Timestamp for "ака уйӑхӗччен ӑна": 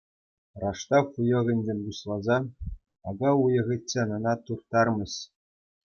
3.11-4.33